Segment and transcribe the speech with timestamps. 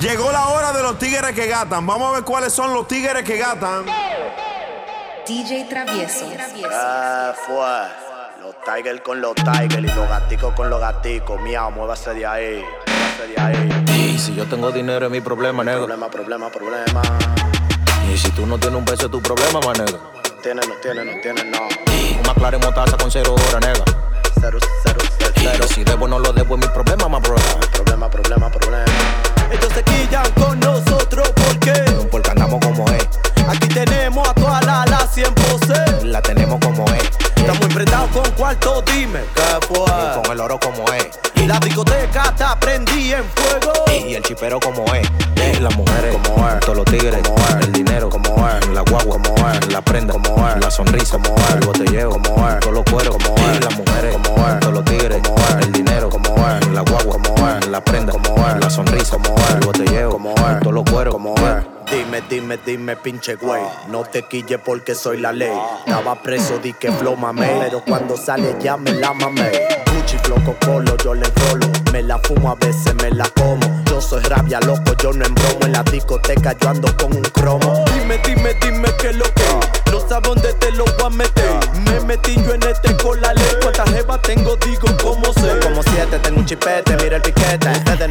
[0.00, 1.86] Llegó la hora de los tigres que gatan.
[1.86, 3.86] Vamos a ver cuáles son los tigres que gatan.
[5.26, 6.26] DJ Travieso.
[6.70, 8.06] Ah, fue.
[8.42, 11.40] Los tigers con los tigers y los gaticos con los gaticos.
[11.40, 12.64] Miau, muévase de ahí.
[12.86, 13.84] Muévase de ahí.
[14.14, 15.86] Y si yo tengo dinero es mi problema, negro.
[15.86, 17.02] Problema, problema, problema.
[18.12, 19.98] Y si tú no tienes un beso es tu problema, más negro.
[20.42, 21.58] Tiene, no tiene, no tiene, no.
[21.62, 23.84] Un McLaren motaza con cero horas, nega.
[24.40, 25.64] Cero, cero, cero, Y cero.
[25.66, 27.60] si debo no lo debo es mi problema, más problema.
[27.72, 28.84] Problema, problema, problema.
[29.50, 31.72] Ellos se quillan con nosotros porque
[32.10, 33.08] Porque andamos como es.
[33.48, 36.02] aquí tenemos a toda la la 100%.
[36.04, 37.04] La tenemos como es.
[37.36, 40.22] Estamos enfrentados con cuarto, dime qué Y fue.
[40.22, 41.08] con el oro como es.
[41.34, 43.72] Y la discoteca está prendida en fuego.
[44.08, 45.06] Y el chipero como es.
[45.36, 46.60] Y las mujeres Como es.
[46.60, 47.66] Todos los tigres Como es.
[47.66, 48.66] El dinero Como es.
[48.68, 49.72] La guagua Como es.
[49.72, 50.56] La prenda Como es.
[50.56, 51.54] La sonrisa Como es.
[51.54, 52.60] El botelleo Como es.
[52.60, 53.64] Todos los cueros Como Y es.
[53.64, 54.60] las mujeres Como es.
[54.60, 55.66] Todos los tigres Como es.
[55.66, 56.66] El dinero Como es.
[56.68, 57.66] La guagua Como es.
[57.68, 58.56] La prenda Como es.
[58.56, 59.54] La sonrisa Como es.
[59.54, 60.60] El botelleo Como es.
[60.60, 61.76] Todos los cueros Como es.
[61.90, 63.62] Dime, dime, dime, pinche güey.
[63.88, 65.52] No te quille porque soy la ley.
[65.86, 67.58] Estaba preso, di que flow mamé.
[67.60, 69.52] Pero cuando sale ya me la mamé.
[69.94, 71.68] Gucci, floco, colo, yo le rolo.
[71.92, 73.84] Me la fumo, a veces me la como.
[73.84, 75.60] Yo soy rabia, loco, yo no embromo.
[75.62, 77.84] En la discoteca yo ando con un cromo.
[77.94, 79.92] Dime, dime, dime qué lo que.
[79.92, 81.44] No sabes dónde te lo voy a meter.
[81.84, 83.46] Me metí yo en este con la ley.
[83.62, 85.60] Cuántas jevas tengo, digo cómo sé.
[85.62, 87.70] Como siete, tengo un chipete, mira el piquete.
[87.70, 88.05] Ustedes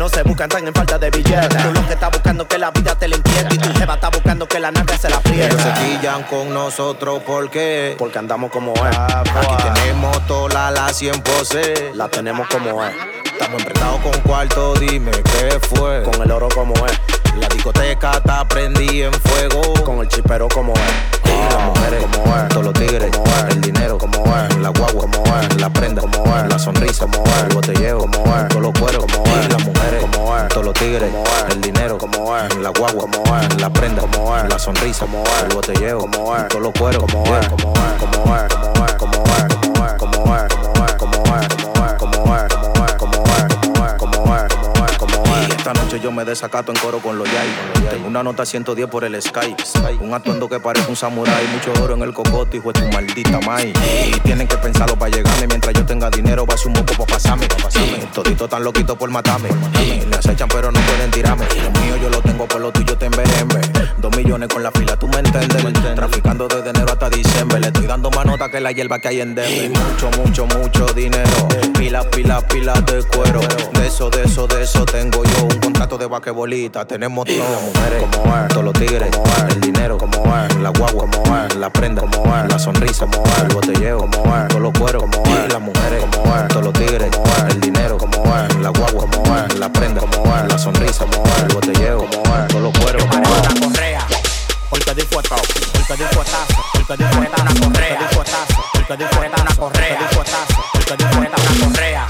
[0.56, 1.64] están en falta de billetes.
[1.64, 3.56] Tú lo que estás buscando que la vida te la inquiete.
[3.56, 5.98] Y tu jeva está buscando que la nave se la Ellos se apriete.
[5.98, 8.98] quillan con nosotros porque Porque andamos como es.
[8.98, 12.94] Aquí tenemos toda la 100 pose La tenemos como es.
[13.26, 16.04] Estamos emprestados con cuarto, dime qué fue.
[16.04, 17.25] Con el oro como es.
[17.40, 19.62] La discoteca está prendida en fuego.
[19.84, 20.82] Con el chipero como es.
[21.26, 22.48] Y las mujeres, como es.
[22.50, 23.56] todos los tigres, como es.
[23.56, 24.58] el dinero, como es.
[24.58, 25.62] la guagua, como es.
[25.62, 26.48] la prenda, como es.
[26.48, 27.44] la sonrisa, como es.
[27.44, 28.48] el botelleo, como es.
[28.48, 29.50] todos los cueros, como y es.
[29.50, 30.48] las mujeres, como es.
[30.48, 31.56] todos los tigres, como es.
[31.56, 32.56] el dinero, como es.
[32.58, 33.62] la guagua, como es.
[33.62, 34.50] la prenda, como es.
[34.50, 35.44] la sonrisa, como es.
[35.44, 36.48] el botelleo, como es.
[36.48, 37.12] todos los cueros, es.
[37.12, 37.48] como es.
[37.48, 38.00] como es.
[38.00, 38.75] como es.
[45.96, 47.90] Noche yo me desacato en coro con los yay.
[47.90, 49.56] Tengo una nota 110 por el Sky.
[50.00, 51.48] Un atuendo que parece un samurái.
[51.48, 53.74] Mucho oro en el cocote, hijo de tu maldita mai.
[54.08, 55.48] Y tienen que pensarlo para llegarme.
[55.48, 57.48] Mientras yo tenga dinero, va a ser un poco para pasarme.
[58.14, 59.50] Todito tan loquito por matarme.
[60.10, 61.46] Me acechan, pero no pueden tirarme.
[61.64, 63.62] Lo mío yo lo tengo por lo tuyo, te enverembe.
[63.98, 65.96] Dos millones con la fila, tú me entiendes.
[65.96, 67.60] Traficando desde enero hasta diciembre.
[67.60, 69.70] Le estoy dando más nota que la hierba que hay en Denver.
[69.70, 71.48] Mucho, mucho, mucho dinero.
[71.78, 73.40] Pilas, pilas, pilas de cuero.
[73.74, 75.48] De eso, de eso, de eso tengo yo.
[75.66, 76.86] Un de vaquebolita.
[76.86, 77.38] Tenemos todo.
[77.38, 78.48] Las mujeres, Como es.
[78.50, 79.54] todos los tigres, Como es.
[79.56, 80.56] el dinero, Como es.
[80.58, 81.56] la guagua, Como es.
[81.56, 82.52] la prenda, Como es.
[82.52, 83.38] la sonrisa, Como es.
[83.44, 84.48] el botelleo, Como es.
[84.48, 85.54] todos los cueros, Como es.
[85.54, 86.48] las mujeres, Como es.
[86.48, 87.54] todos los tigres, Como es.
[87.54, 88.56] el dinero, Como es.
[88.56, 89.56] la guagua, Como es.
[89.60, 90.52] la prenda, Como es.
[90.52, 91.44] la sonrisa, Como es.
[91.44, 92.48] el botelleo, Como es.
[92.48, 93.30] todos los cueros, como es.
[93.40, 94.08] una correa.
[94.70, 95.36] Porque di fuetazo,
[95.88, 96.56] porque di fuetazo,
[96.88, 97.98] porque di fueta una correa.
[98.00, 99.98] Di fuetazo, porque di fueta una correa.
[100.00, 101.30] Di fuetazo, di una
[101.72, 102.08] correa.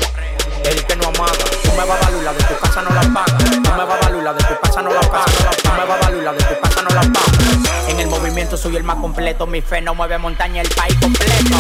[0.66, 1.34] El que no amaga,
[1.64, 3.38] tú me vas a valer la de tu casa no la pagas.
[3.38, 5.36] Tú me vas a valer la de tu casa no la pagas.
[5.64, 7.90] Tú me vas a valer la de tu casa no la pagas.
[7.90, 11.56] En el movimiento soy el más completo, mi fe no mueve montaña, el país completo.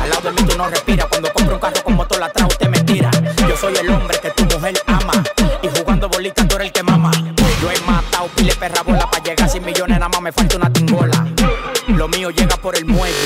[0.00, 2.68] Al lado de mí tú no respiras, cuando compro un carro con motor atrás usted
[2.68, 3.10] me tira.
[3.48, 5.22] Yo soy el hombre que tu mujer ama
[5.62, 7.10] y jugando bolitas tú eres el que mama.
[7.60, 10.56] Yo he matado pile perra bola para llegar a 100 millones, nada más me falta
[10.56, 11.26] una tingola.
[11.88, 13.16] Lo mío llega por el muelle,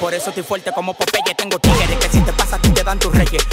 [0.00, 1.34] por eso estoy fuerte como Popeye.
[1.36, 3.44] Tengo tigres que si te pasa a ti te dan tus reyes.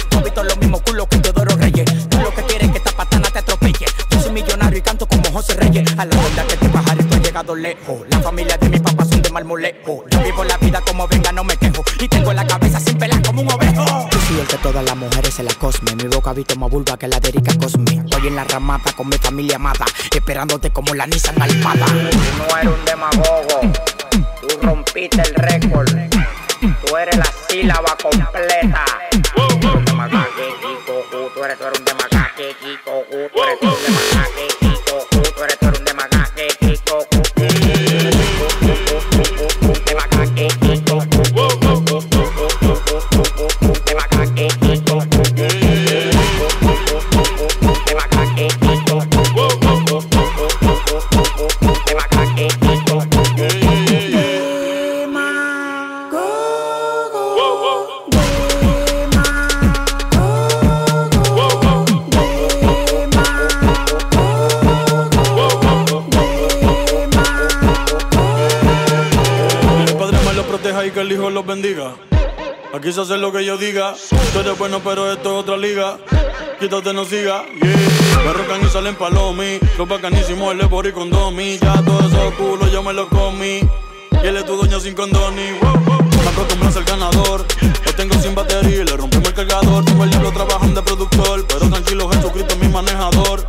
[7.54, 10.04] La familia de mi papá son de marmolejo.
[10.10, 11.84] Yo vivo la vida como venga, no me quejo.
[12.00, 14.08] Y tengo la cabeza sin pelar como un ovejo.
[14.10, 15.94] Yo soy el que todas las mujeres se la cosme.
[15.96, 18.00] Mi boca visto más vulva que la de Erika Cosme.
[18.04, 19.84] Estoy en la ramata con mi familia amada.
[20.14, 21.84] Esperándote como la Nissan Almada.
[21.84, 23.60] Tú no eres un demagogo.
[24.40, 25.90] Tú rompiste el récord.
[26.86, 28.84] Tú eres la sílaba completa.
[70.92, 71.94] Que el Hijo los bendiga.
[72.74, 73.94] Aquí se hace lo que yo diga.
[74.32, 75.98] Tú eres bueno, pero esto es otra liga.
[76.60, 78.22] quítate no siga, yeah.
[78.24, 81.58] Me rocan y salen palomi, los bacanísimos, el de y con domi.
[81.58, 83.60] Ya todo eso culo yo me lo comí.
[84.22, 85.50] Y él es tu doña sin condoni.
[86.22, 87.44] Me acostumbro a ser ganador,
[87.84, 89.84] lo tengo sin batería, le rompimos el cargador.
[89.84, 93.44] Tengo el diablo trabajando de productor, pero tranquilo, Jesucristo es mi manejador.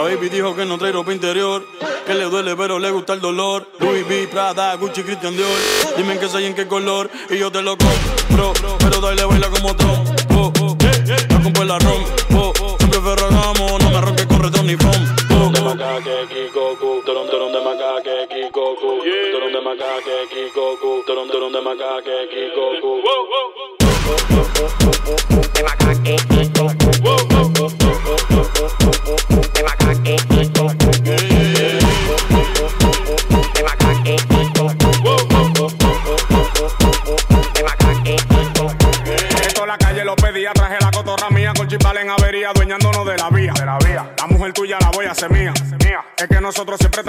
[0.00, 1.62] La baby dijo que no trae ropa interior,
[2.06, 3.68] que le duele pero le gusta el dolor.
[3.80, 5.46] Louis V, Prada, Gucci, Christian Dior.
[5.94, 8.54] Dime en qué soy en qué color y yo te lo compro.
[8.78, 10.08] Pero dale baila como Trump.
[10.30, 10.78] Oh, oh,
[11.28, 12.00] no compro el arroz.
[12.34, 15.06] Oh, oh, siempre ferragamo, no me ronques con retón ni phone.
[15.32, 19.02] Oh, de macaque, Kikoku, toron, toron de macaque, Kikoku.
[19.32, 22.99] Toron de macaque, Kikoku, toron, toron de macaque, Kikoku.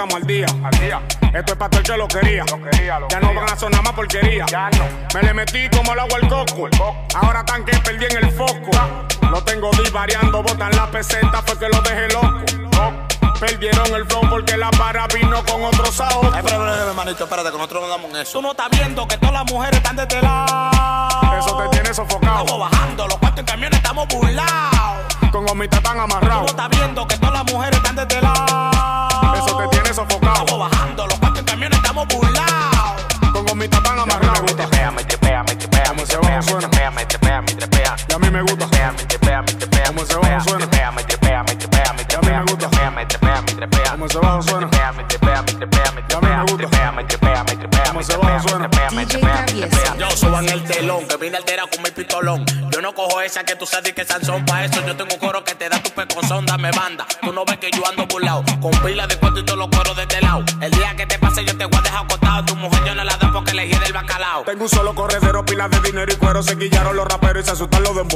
[0.02, 0.46] Estamos al día.
[0.64, 1.02] Al día.
[1.32, 2.44] Esto es para todo el que lo quería.
[2.50, 4.46] Lo quería lo ya no van a sonar más porquería.
[4.46, 4.84] Ya no.
[5.14, 6.68] Me le metí como el agua al coco.
[7.14, 8.70] Ahora tan que perdí en el foco.
[9.30, 12.42] Lo tengo divariando, botan la peseta, fue que lo dejé loco.
[13.38, 16.20] Perdieron el flow porque la para vino con otro sao.
[16.32, 18.32] Ay, pero, pero, hermanito, espérate, que nosotros no damos en eso.
[18.32, 21.38] Tú no estás viendo que todas las mujeres están de este lado.
[21.38, 22.40] Eso te tiene sofocado.
[22.40, 25.01] Estamos bajando, los cuartos en camiones estamos burlados.
[25.32, 26.50] Con gomitas tan Tú no amarrados.
[26.50, 29.34] estás viendo que todas las mujeres están de este lado.
[29.34, 30.40] Eso te tiene sofocado.
[30.44, 33.06] Estamos bajando, los en camiones estamos burlados.
[33.32, 34.42] Con gomitas tan amarrados.
[34.42, 36.71] Me trepea, me trepea, me trepea, me bajo me suena.
[48.04, 48.68] Suena.
[48.68, 49.08] Travieso.
[49.08, 49.96] trepea.
[49.98, 52.44] Yo suban el telón, que vine altera con mi pistolón.
[52.70, 54.84] Yo no cojo esa que tú sabes que Sansón pa' eso.
[54.86, 57.06] Yo tengo un coro que te da tu pecozón, dame banda.
[57.20, 59.96] Tú no ves que yo ando burlao, con pila de cuento y todos los coros
[59.96, 60.44] de este lado.
[60.60, 62.44] El día que te pase yo te voy a dejar acostado.
[62.44, 64.44] Tu mujer yo no la doy porque le hiede el bacalao.
[64.44, 66.42] Tengo un solo corredero, pilas de dinero y cuero.
[66.42, 68.12] Se quillaron los raperos y se asustaron los de.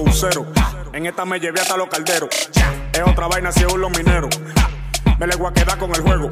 [0.92, 2.30] En esta me llevé hasta los calderos.
[2.92, 4.30] Es otra vaina si los mineros.
[5.18, 6.28] Me le voy a quedar con el juego.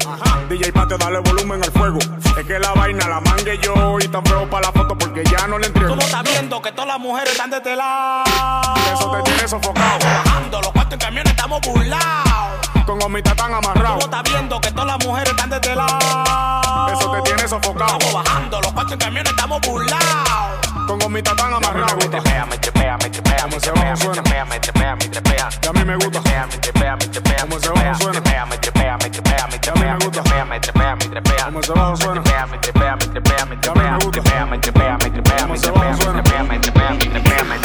[0.49, 1.97] DJ Patio, dale volumen al fuego.
[2.37, 5.47] Es que la vaina la mangue yo y tan feo para la foto porque ya
[5.47, 5.89] no le entrego.
[5.89, 8.23] Tú no estás viendo que todas las mujeres están de este lado.
[8.93, 9.99] Eso te tiene sofocado.
[10.05, 12.69] Bajando, los cuartos en camiones estamos burlados.
[12.85, 13.97] Con gomitas tan Tú amarrados.
[13.97, 16.93] no estás viendo que todas las mujeres están de este lado.
[16.93, 17.11] Eso
[17.47, 17.97] sofocado.
[17.99, 20.59] Estamos bajando, los en camiones estamos burlados.
[20.87, 21.95] Con gomitas tan amarrados.
[21.97, 25.49] Me trepea, me trepea, me trepea, me trepea, me trepea, me trepea, me trepea.
[25.61, 26.21] Y a mí me gusta.
[26.21, 30.09] Me trepea, me trepea, me trepea, me trepea, me trepea, me trepea, me trepea, me
[30.09, 31.45] trepea, me trepea, me trepea.
[31.45, 32.21] Como ese bajo suena.
[32.21, 35.57] Me trepea, me trepea, me trepea, me trepea, me trepea, me trepea, me trepea, me
[35.57, 37.59] trepea, me trepea, me trepea, me trepea, me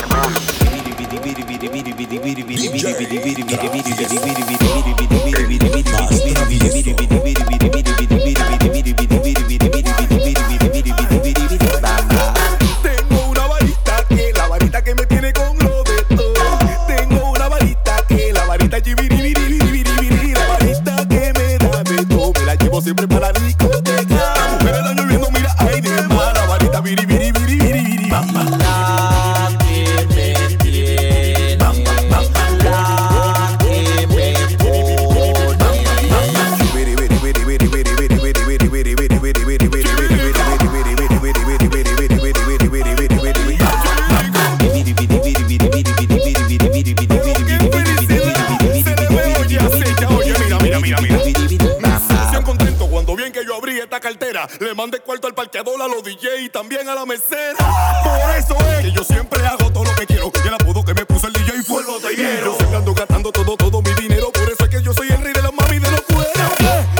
[62.10, 62.56] botellero.
[62.70, 64.30] Yo ando gastando todo, todo mi dinero.
[64.32, 66.52] Por eso es que yo soy el rey de la mami de los cueros.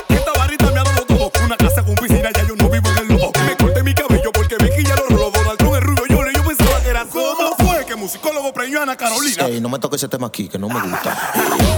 [0.09, 1.31] Esta barrita me ha dado todo.
[1.45, 3.33] Una casa con piscina, ya yo no vivo en el lobo.
[3.47, 5.31] Me corté mi cabello porque vi que ya lo robó.
[5.31, 8.83] Donald Trump, el rubio yo, yo pensaba que era ¿Cómo fue que musicólogo preñó a
[8.83, 9.47] Ana Carolina?
[9.47, 11.33] Ey, no me toques ese tema aquí, que no me gusta.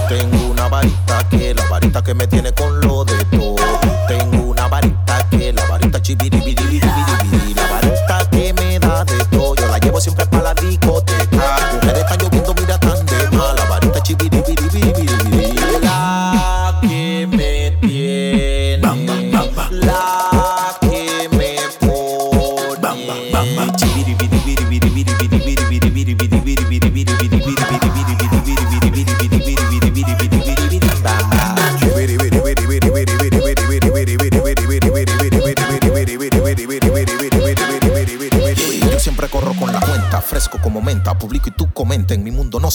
[0.09, 2.82] Tengo una varita que la varita que me tiene con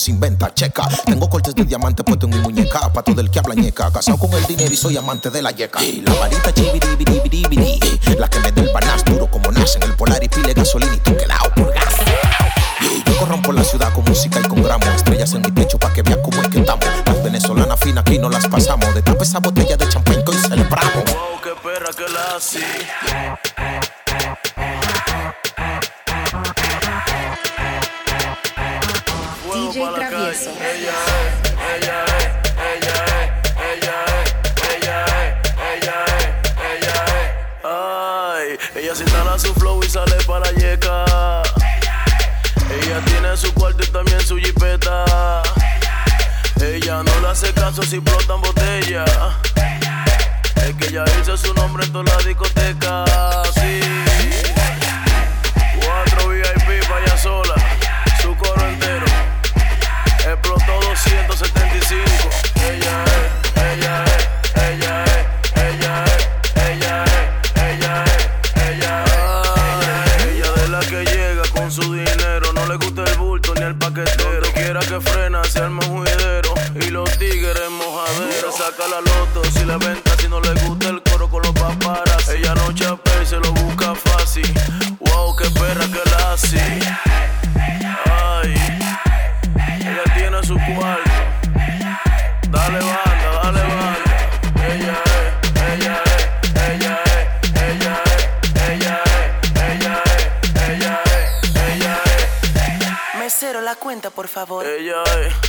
[0.08, 0.88] Inventa, checa.
[1.04, 2.90] Tengo cortes de diamante puesto en mi muñeca.
[2.92, 3.90] Pa' todo el que habla ñeca.
[3.90, 5.82] Casado con el dinero y soy amante de la yeca.
[5.82, 7.80] Y la varita chibiribiribiribiri.
[8.18, 10.94] La que me da el banas duro como nace en el polar y pile gasolina
[10.94, 11.94] y tú quedado por gas.
[13.04, 14.88] Yo corrompo la ciudad con música y con gramos.
[14.88, 16.86] Estrellas en mi pecho pa' que vean cómo es que estamos.
[17.04, 18.94] Las venezolanas finas aquí no las pasamos.
[18.94, 21.04] De tapa esa botella de champán que hoy celebramos.
[21.04, 22.64] Wow, qué perra que la así.
[30.44, 30.60] Calle.
[30.70, 32.30] Ella es, ella es,
[32.70, 33.30] ella es,
[33.72, 35.34] ella es,
[35.66, 36.28] ella es,
[36.70, 37.30] ella es.
[37.64, 41.42] Ay, ella se instala su flow y sale para la yeca.
[42.70, 45.42] Ella tiene su cuarto y también su jipeta.
[46.60, 49.04] Ella no le hace caso si explotan botella.
[50.54, 53.07] Es que ella hizo su nombre en toda la discoteca.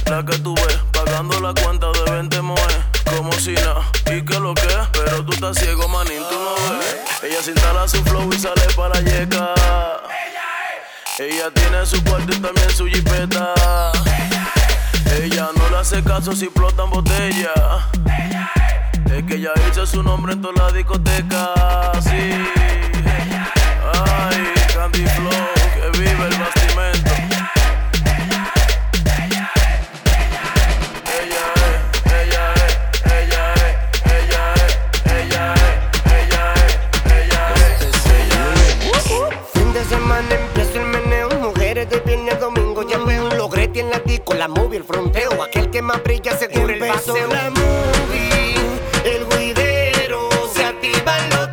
[0.09, 2.77] La que tú ves pagando la cuenta de 20 moes
[3.15, 3.85] como si nada.
[4.11, 4.67] ¿Y qué lo que?
[4.93, 6.97] Pero tú estás ciego, manín, tú no ves.
[7.23, 9.53] Ella se instala su flow y sale para yeca.
[11.19, 13.53] Ella tiene su cuarto y también su jipeta.
[15.21, 17.53] Ella no le hace caso si explotan botella.
[19.13, 21.53] Es que ella hizo su nombre en toda la discoteca.
[22.01, 22.31] Sí.
[23.93, 26.78] Ay, Candy Flow, que vive el bastimento.
[43.69, 47.27] Logré tiene la disco, la movie, el fronteo, aquel que más brilla seguro el paseo.
[47.27, 48.55] la movie,
[49.05, 51.48] el juidero, se activan los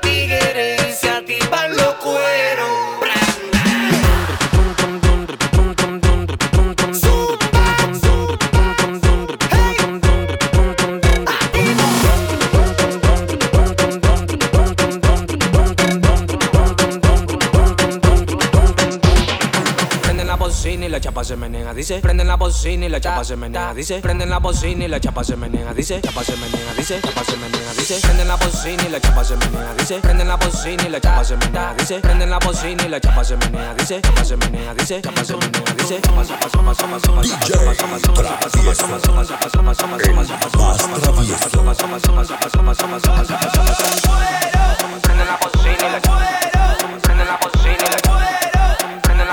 [21.67, 22.01] menea, dice.
[22.01, 24.01] Prenden la bocina y la chapa se menea, dice.
[24.01, 26.01] Prenden la bocina y la chapa se menea, dice.
[26.01, 27.01] Chapa se menea, dice.
[27.01, 27.99] Chapa se menea, dice.
[28.01, 30.01] Prenden la bocina y la chapa se menea, dice.
[30.01, 32.01] Prenden la bocina y la chapa se menea, dice.
[32.01, 34.01] Prenden la bocina y la chapa se menea, dice.
[34.01, 35.03] Chapa se menea, dice.
[35.03, 36.01] Chapa se menea, dice.
[36.03, 36.17] La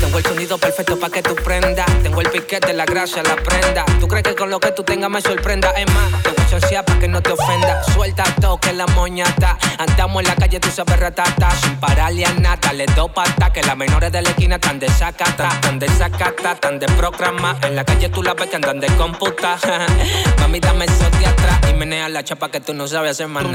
[0.09, 1.85] Tengo el sonido perfecto para que tú prendas.
[2.01, 3.85] Tengo el piquete, la gracia, la prenda.
[3.99, 5.69] ¿Tú crees que con lo que tú tengas me sorprenda?
[5.77, 7.83] Es más, te voy a chosear para que no te ofenda.
[7.93, 9.55] Suelta todo que la moña está.
[9.77, 11.51] Andamos en la calle, tú sabes ratata.
[11.61, 13.53] Sin pararle a nada, le doy pata.
[13.53, 15.49] Que las menores de la esquina están de sacata.
[15.61, 17.55] Tan de sacata, tan de programa.
[17.61, 19.59] En la calle tú la ves que andan de computa.
[20.39, 21.59] Mami, dame eso de atrás.
[21.69, 23.45] Y menea la chapa que tú no sabes hacer más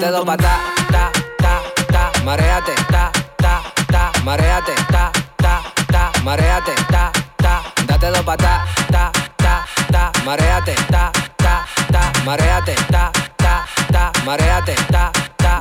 [0.00, 0.58] Date dos patas,
[0.90, 1.60] ta, ta,
[1.92, 9.12] ta, mareate, ta, ta, mareate, ta, ta, ta, mareate, ta, ta, date dos patas, ta,
[9.36, 15.12] ta, ta, mareate, ta, ta, ta, mareate, ta, ta, ta, mareate, ta,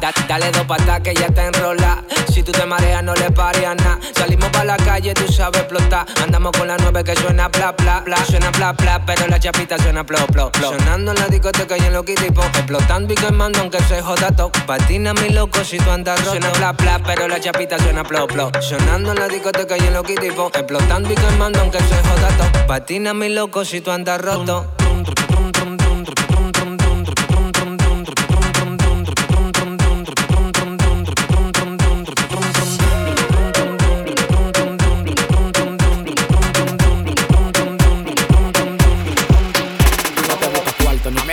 [0.10, 2.04] Da- dale dos patas que ya está enrola.
[2.34, 4.00] Si tú te mareas no le pares a nada.
[4.16, 6.06] Salimos pa' la calle, tú sabes explotar.
[6.24, 9.78] Andamos con la nueve que suena bla bla bla, suena bla bla, pero la chapita
[9.78, 10.70] suena plo plo plo.
[10.70, 14.52] Sonando en la discoteca y en los tipo, explotando y quemando aunque se joda todo.
[14.66, 16.32] Patina mi loco si tú andas roto.
[16.32, 18.52] Suena bla bla, pero la chapita suena plo plo.
[18.62, 22.66] Sonando en la discoteca y en los tipo, explotando y quemando aunque se joda todo.
[22.68, 24.66] Patina mi loco si tú andas roto.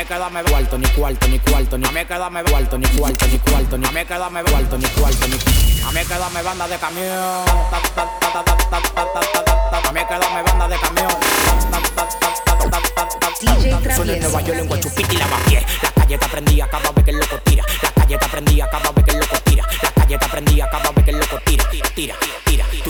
[0.06, 2.78] Cuarto, ni me queda me cuarto, ni cuarto, ni cuarto, ni me queda me cuarto,
[2.78, 5.36] ni cuarto, ni cuarto, ni me queda me cuarto, ni cuarto, ni
[5.86, 5.92] a
[6.30, 7.08] me banda de camión.
[7.08, 7.80] A
[10.34, 11.08] me banda de camión.
[13.40, 14.40] DJ Suena en Nueva.
[14.40, 15.66] York en Guachupita y Lavapié.
[15.82, 17.38] La calle te prendía cada vez que el loco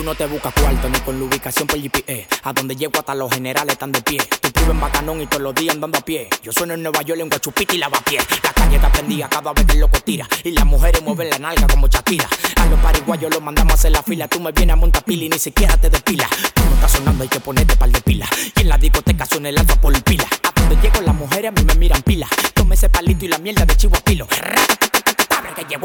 [0.06, 2.28] no te buscas cuarto ni con la ubicación por GPS.
[2.44, 4.18] A donde llego hasta los generales están de pie.
[4.40, 6.28] Tú vives en Bacanón y todos los días andando a pie.
[6.44, 8.20] Yo sueno en Nueva York en Guachupita y Lavapié.
[8.44, 10.28] La calle te prendía cada vez que loco tira.
[10.44, 12.28] Y las mujeres mueven la nalga como Shakira.
[12.54, 14.28] A los pariguayos los mandamos a hacer la fila.
[14.28, 16.28] Tú me vienes a montar pila y ni siquiera te despila.
[16.54, 18.28] Tú no estás sonando, hay que ponerte par de pila.
[18.54, 20.28] Y en la discoteca suena el alfa por pila.
[20.44, 22.28] A donde llego las mujeres a mí me miran pila.
[22.54, 24.28] Tome ese palito y la mierda de chivo a pilo.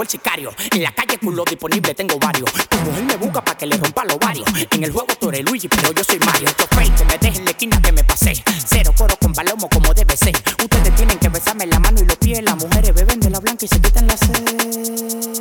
[0.01, 2.51] En la calle culo disponible tengo varios.
[2.51, 4.47] Tu mujer me busca para que le rompa los varios.
[4.71, 6.47] En el juego tú Luigi, pero yo soy Mario.
[6.47, 8.33] Esto fake, que me dejen en la esquina que me pasé.
[8.65, 10.35] Cero coro con palomo como debe ser.
[10.59, 12.41] Ustedes tienen que besarme la mano y los pies.
[12.43, 15.40] Las mujeres beben de la blanca y se quitan la sed.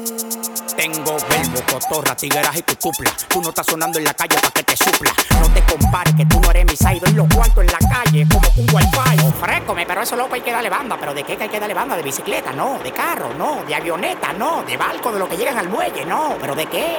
[0.80, 3.12] Tengo verbo, cotorra, tigueras y tutupla.
[3.28, 5.12] Tú no estás sonando en la calle para que te supla.
[5.38, 7.00] No te compares que tú no eres mi side.
[7.00, 9.26] Doy los cuartos en la calle como un wifi.
[9.26, 10.96] Ofrécome, pero eso loco hay que darle banda.
[10.98, 11.98] ¿Pero de qué hay que darle banda?
[11.98, 12.52] ¿De bicicleta?
[12.52, 12.78] No.
[12.82, 13.34] ¿De carro?
[13.34, 13.62] No.
[13.68, 14.32] ¿De avioneta?
[14.32, 14.62] No.
[14.62, 15.12] ¿De barco?
[15.12, 16.06] ¿De lo que llegan al muelle?
[16.06, 16.38] No.
[16.40, 16.96] ¿Pero de qué?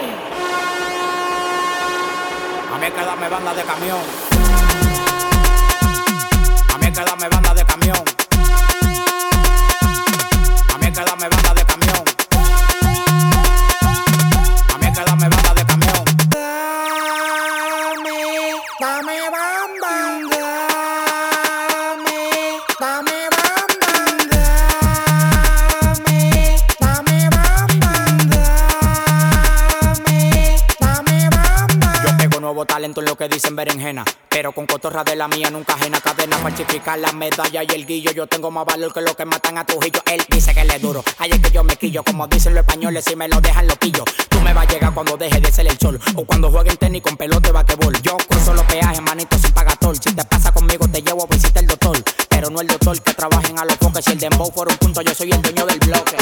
[2.72, 4.00] A mí hay que darme banda de camión.
[6.72, 7.51] A mí hay que darme banda
[35.22, 36.36] la mía nunca ajena cadena.
[36.38, 38.12] Falsificar la medalla y el guillo.
[38.12, 40.02] Yo tengo más valor que lo que matan a Trujillo.
[40.12, 41.04] Él dice que le duro.
[41.24, 42.04] Es que yo me quillo.
[42.04, 44.04] Como dicen los españoles, si me lo dejan loquillo.
[44.30, 46.00] Tú me vas a llegar cuando deje de ser el sol.
[46.16, 48.02] O cuando jueguen tenis con pelota de basquetbol.
[48.02, 49.96] Yo cruzo los peajes, manito sin pagatol.
[49.96, 52.04] Si te pasa conmigo, te llevo a visitar el doctor.
[52.28, 54.04] Pero no el doctor que trabajen a los foques.
[54.04, 56.18] Si el dembow fuera un punto, yo soy el dueño del bloque.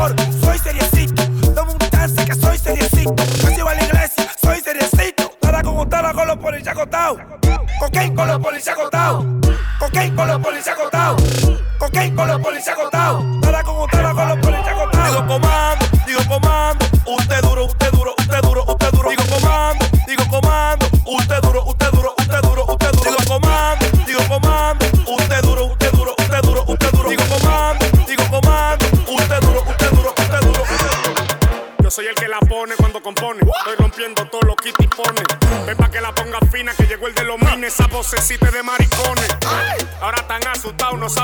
[0.00, 1.22] Soy seriecito.
[1.52, 3.14] Dame un chance que soy seriecito.
[3.16, 5.30] Casi va a la iglesia, soy seriecito.
[5.42, 7.18] Nada con usted, con los policías acotados.
[7.78, 9.26] Cocaine con los policías acotados.
[9.78, 11.29] Cocaine con los policías acotados.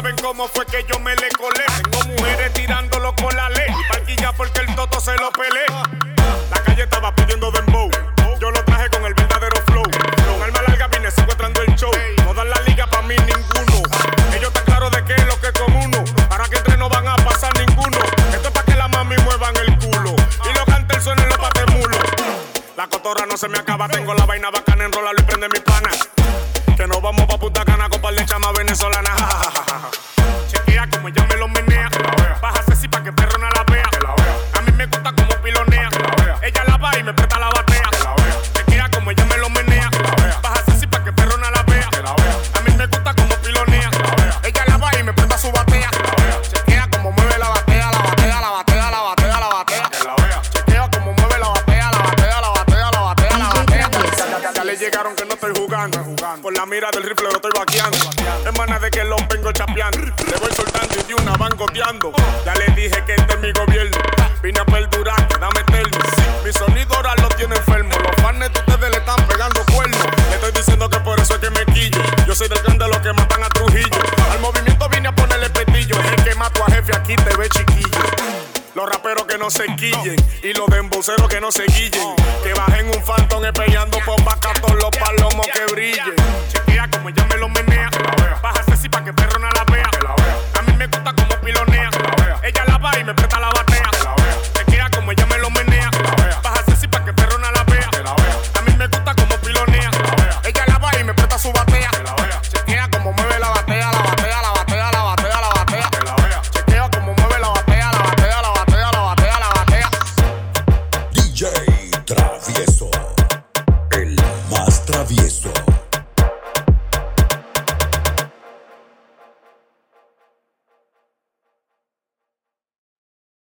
[0.06, 1.64] saben cómo fue que yo me le colé.
[1.82, 3.66] Tengo mujeres tirándolo con la ley.
[3.68, 5.66] Y parquilla porque el toto se lo pelé.
[6.50, 7.90] La calle estaba pidiendo dembow.
[8.40, 9.82] Yo lo traje con el verdadero flow.
[9.82, 11.90] Con alma larga vine secuestrando el show.
[12.24, 13.82] No dan la liga para mí ninguno.
[14.32, 16.04] Ellos están claros de qué es lo que es uno.
[16.28, 17.98] Para que entre no van a pasar ninguno.
[18.32, 20.14] Esto es para que la mami muevan el culo.
[20.44, 21.98] Y los cantes suenen los patemulos.
[22.76, 24.65] La cotora no se me acaba, tengo la vaina vaca
[79.56, 80.16] se quillen.
[80.42, 82.14] Y los demboceros que no se guillen.
[82.42, 83.85] Que bajen un phantom espellando